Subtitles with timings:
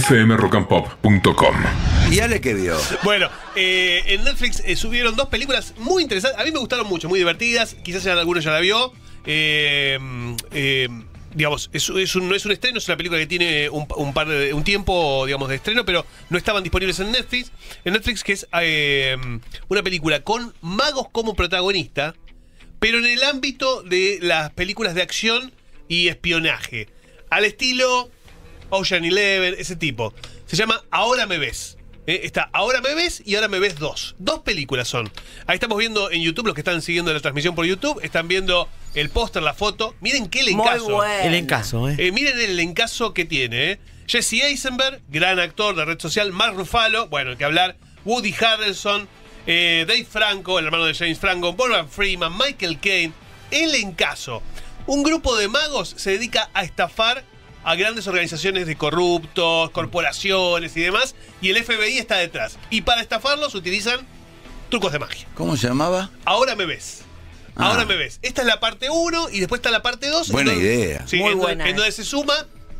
[0.00, 1.54] fmrockandpop.com.
[2.10, 2.76] ¿Y Ale qué vio?
[3.02, 6.40] Bueno, eh, en Netflix eh, subieron dos películas muy interesantes.
[6.40, 7.74] A mí me gustaron mucho, muy divertidas.
[7.82, 8.92] Quizás ya alguno ya la vio.
[9.26, 9.98] Eh,
[10.52, 10.88] eh,
[11.34, 14.12] digamos, es, es un- no es un estreno, es una película que tiene un, un
[14.14, 17.50] par de, un tiempo, digamos, de estreno, pero no estaban disponibles en Netflix.
[17.84, 19.16] En Netflix, que es eh,
[19.68, 22.14] una película con magos como protagonista,
[22.78, 25.52] pero en el ámbito de las películas de acción
[25.88, 26.88] y espionaje.
[27.30, 28.10] Al estilo
[28.74, 30.12] Ocean Eleven, ese tipo.
[30.46, 31.76] Se llama Ahora me ves.
[32.06, 34.14] Eh, está Ahora me ves y Ahora me ves dos.
[34.18, 35.10] Dos películas son.
[35.46, 38.68] Ahí estamos viendo en YouTube, los que están siguiendo la transmisión por YouTube, están viendo
[38.94, 39.94] el póster, la foto.
[40.00, 40.90] Miren qué Muy lencazo.
[40.96, 41.24] bueno.
[41.24, 41.96] El encaso, ¿eh?
[41.98, 43.72] Eh, miren el encaso que tiene.
[43.72, 43.78] ¿eh?
[44.06, 46.30] Jesse Eisenberg, gran actor de red social.
[46.32, 47.76] Mark Ruffalo, bueno, hay que hablar.
[48.04, 49.08] Woody Harrelson.
[49.46, 51.54] eh, Dave Franco, el hermano de James Franco.
[51.54, 52.36] Morgan Freeman.
[52.36, 53.14] Michael Caine.
[53.50, 54.42] El encaso.
[54.86, 57.24] Un grupo de magos se dedica a estafar
[57.64, 61.14] a grandes organizaciones de corruptos, corporaciones y demás.
[61.40, 62.58] Y el FBI está detrás.
[62.70, 64.06] Y para estafarlos utilizan
[64.70, 65.26] trucos de magia.
[65.34, 66.10] ¿Cómo se llamaba?
[66.24, 67.02] Ahora me ves.
[67.56, 67.68] Ah.
[67.70, 68.18] Ahora me ves.
[68.22, 70.30] Esta es la parte 1 y después está la parte 2.
[70.30, 71.06] Buena idea.
[71.06, 72.34] Sí, Muy en, buena, en donde se suma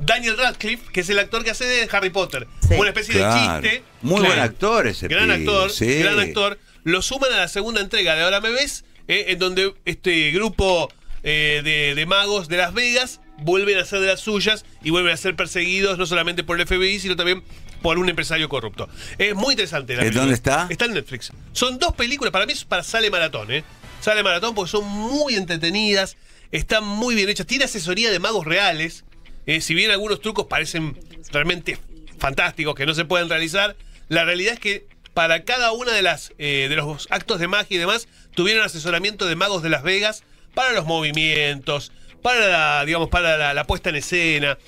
[0.00, 2.46] Daniel Radcliffe, que es el actor que hace de Harry Potter.
[2.68, 2.74] Sí.
[2.74, 3.60] Una especie Claro.
[3.62, 3.84] de chiste.
[4.02, 4.34] Muy Claro.
[4.34, 5.98] buen actor ese Gran pibe, actor, sí.
[5.98, 6.58] gran actor.
[6.84, 10.92] Lo suman a la segunda entrega de Ahora me ves, eh, en donde este grupo
[11.24, 15.12] eh, de, de magos de Las Vegas vuelven a ser de las suyas y vuelven
[15.12, 17.42] a ser perseguidos no solamente por el FBI, sino también
[17.82, 18.88] por un empresario corrupto.
[19.18, 19.94] Es muy interesante.
[19.94, 20.20] La ¿En película.
[20.22, 20.66] dónde está?
[20.70, 21.32] Está en Netflix.
[21.52, 23.64] Son dos películas, para mí es para sale maratón, ¿eh?
[24.00, 26.16] Sale maratón porque son muy entretenidas,
[26.52, 27.46] están muy bien hechas.
[27.46, 29.04] Tiene asesoría de magos reales.
[29.46, 30.98] eh, si bien algunos trucos parecen
[31.32, 31.78] realmente
[32.18, 33.76] fantásticos que no se pueden realizar,
[34.08, 37.74] la realidad es que para cada una de las eh, de los actos de magia
[37.76, 40.22] y demás tuvieron asesoramiento de magos de Las Vegas
[40.54, 44.58] para los movimientos, para la, digamos, para la, la puesta en escena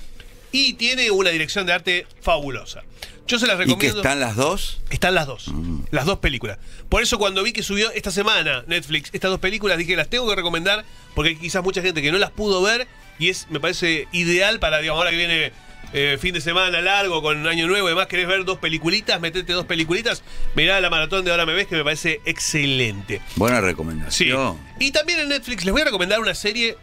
[0.52, 2.82] y tiene una dirección de arte fabulosa.
[3.26, 3.98] Yo se las ¿Y que recomiendo.
[4.00, 4.80] están las dos?
[4.90, 5.52] Están las dos.
[5.92, 6.58] Las dos películas.
[6.88, 10.28] Por eso cuando vi que subió esta semana Netflix estas dos películas, dije, las tengo
[10.28, 12.88] que recomendar porque hay quizás mucha gente que no las pudo ver
[13.20, 15.52] y es, me parece ideal para, digamos, ahora que viene
[15.92, 19.52] eh, fin de semana largo con Año Nuevo y demás, querés ver dos peliculitas, metete
[19.52, 20.22] dos peliculitas,
[20.56, 23.20] mirá la maratón de Ahora Me Ves que me parece excelente.
[23.36, 23.64] Buena Sí.
[23.66, 24.58] recomendación.
[24.80, 26.76] Y también en Netflix les voy a recomendar una serie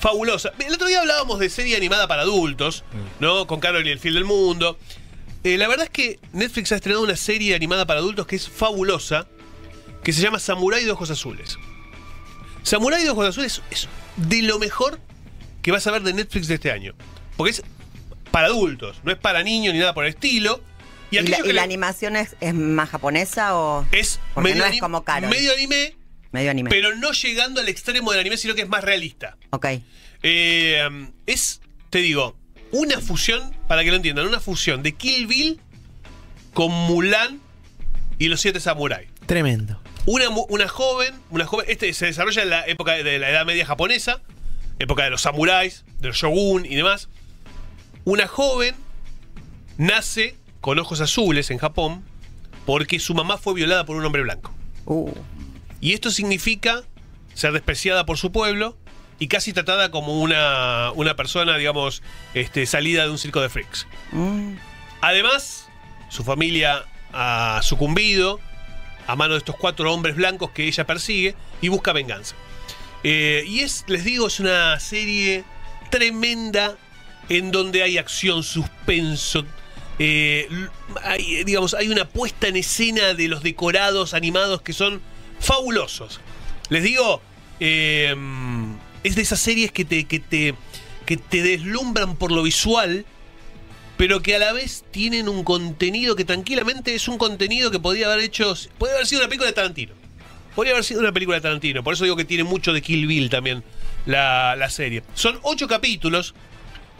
[0.00, 0.52] fabulosa.
[0.58, 2.84] El otro día hablábamos de serie animada para adultos,
[3.20, 3.46] ¿no?
[3.46, 4.78] Con Carol y el fin del mundo.
[5.44, 8.48] Eh, la verdad es que Netflix ha estrenado una serie animada para adultos que es
[8.48, 9.26] fabulosa,
[10.02, 11.56] que se llama Samurai de Ojos Azules.
[12.62, 14.98] Samurai de Ojos Azules es de lo mejor
[15.62, 16.94] que vas a ver de Netflix de este año.
[17.36, 17.62] Porque es
[18.30, 20.60] para adultos, no es para niños ni nada por el estilo.
[21.10, 23.86] ¿Y, la, aquello que y la le- animación es, es más japonesa o...?
[23.92, 25.30] es medio, no es como Carol.
[25.30, 25.96] medio anime,
[26.36, 26.70] Medio anime.
[26.70, 29.36] pero no llegando al extremo del anime, sino que es más realista.
[29.50, 29.66] ok.
[30.22, 31.60] Eh, es,
[31.90, 32.36] te digo,
[32.72, 35.60] una fusión, para que lo entiendan, una fusión de Kill Bill
[36.52, 37.40] con Mulan
[38.18, 39.08] y los siete samuráis.
[39.26, 39.80] Tremendo.
[40.06, 43.66] Una, una joven, una joven, este se desarrolla en la época de la Edad Media
[43.66, 44.22] japonesa,
[44.78, 47.08] época de los samuráis, de los shogun y demás.
[48.04, 48.74] Una joven
[49.78, 52.04] nace con ojos azules en Japón
[52.64, 54.52] porque su mamá fue violada por un hombre blanco.
[54.86, 55.10] Uh,
[55.86, 56.82] Y esto significa
[57.34, 58.76] ser despreciada por su pueblo
[59.20, 62.02] y casi tratada como una, una persona, digamos,
[62.34, 63.86] este, salida de un circo de freaks.
[64.10, 64.54] mm,
[65.00, 65.68] Además,
[66.08, 68.40] su familia ha sucumbido
[69.06, 72.34] a mano de estos cuatro hombres blancos que ella persigue y busca venganza.
[73.04, 75.44] Eh, y es, les digo, es una serie
[75.90, 76.76] tremenda
[77.28, 79.44] en donde hay acción, suspenso.
[80.00, 80.48] eh,
[81.04, 85.00] hay, digamos, hay una puesta en escena de los decorados animados que son
[85.40, 86.20] fabulosos.
[86.68, 87.20] Les digo,
[87.60, 88.14] eh,
[89.04, 90.54] es de esas series que te, que te,
[91.04, 93.04] que te deslumbran por lo visual,
[93.96, 98.06] pero que a la vez tienen un contenido que tranquilamente es un contenido que podría
[98.12, 98.54] haber hecho.
[98.78, 99.94] Podría haber sido una película de Tarantino.
[100.54, 101.84] Podría haber sido una película de Tarantino.
[101.84, 103.62] Por eso digo que tiene mucho de Kill Bill también
[104.06, 105.02] la, la serie.
[105.14, 106.34] Son ocho capítulos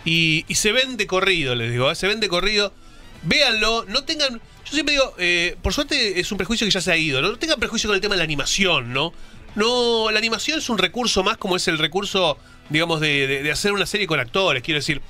[0.04, 1.90] y, y se ven de corrido, les digo.
[1.90, 1.94] ¿eh?
[1.94, 2.72] Se ven de corrido.
[3.22, 4.40] Véanlo, no tengan.
[4.66, 7.36] Yo siempre digo, eh, por suerte es un prejuicio que ya se ha ido, ¿no?
[7.38, 9.12] Tengan prejuicio con el tema de la animación, ¿no?
[9.54, 12.36] No, la animación es un recurso más como es el recurso,
[12.68, 14.62] digamos, de, de- de hacer una serie con actores.
[14.62, 15.00] Quiero decir,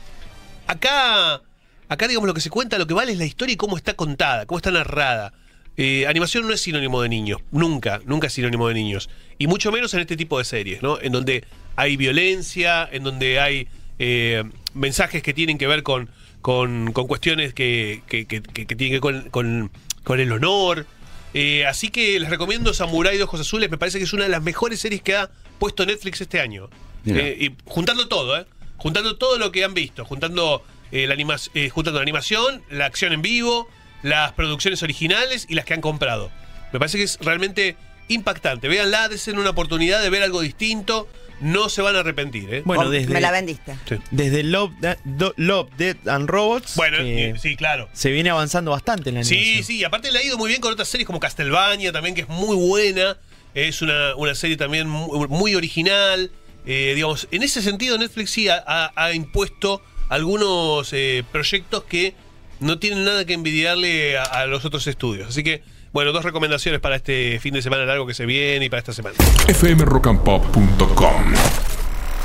[0.67, 1.43] acá,
[1.89, 3.95] acá digamos lo que se cuenta, lo que vale es la historia y cómo está
[3.95, 5.33] contada, cómo está narrada.
[5.79, 9.11] Eh, animación no es sinónimo de niños, nunca, nunca es sinónimo de niños.
[9.39, 10.99] Y mucho menos en este tipo de series, ¿no?
[11.01, 11.45] En donde
[11.77, 13.69] hay violencia, en donde hay
[13.99, 14.45] eh,
[14.75, 16.09] mensajes que tienen que ver con,
[16.51, 19.71] con, con cuestiones que, que, que- que- que tienen que ver con, con-
[20.05, 20.87] con el honor.
[21.35, 24.29] Eh, así que les recomiendo Samurai de Ojos Azules, me parece que es una de
[24.31, 25.29] las mejores series que ha
[25.59, 26.71] puesto Netflix este año.
[27.05, 28.47] Eh, y juntando todo, ¿eh?
[28.77, 30.63] Juntando todo lo que han visto, juntando
[30.93, 33.69] eh, la anima eh, juntando la animación, la acción en vivo,
[34.05, 36.31] las producciones originales y las que han comprado.
[36.73, 37.77] Me parece que es realmente
[38.09, 38.69] impactante.
[38.69, 41.09] Véanla, en una oportunidad de ver algo distinto.
[41.39, 42.63] No se van a arrepentir, ¿eh?
[42.65, 43.77] Bueno, Oh, desde, Me la vendiste.
[43.87, 43.97] Sí.
[44.11, 44.73] desde Love,
[45.05, 46.75] Do- Love, Dead and Robots.
[46.77, 47.91] Bueno, eh, sí, claro.
[47.93, 49.65] Se viene avanzando bastante en la Sí, animación.
[49.65, 52.23] sí, y aparte le ha ido muy bien con otras series como Castlevania también, que
[52.23, 53.19] es muy buena.
[53.53, 56.31] Es una, una serie también muy, muy original.
[56.65, 62.15] Eh, digamos, en ese sentido Netflix sí ha, ha- ha impuesto algunos eh, proyectos que
[62.61, 65.29] no tienen nada que envidiarle a, a los otros estudios.
[65.29, 65.63] Así que,
[65.97, 68.93] bueno, dos recomendaciones para este fin de semana largo que se viene y para esta
[68.93, 69.17] semana.
[69.49, 71.35] fmrockandpop.com.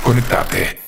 [0.04, 0.81] Conectate.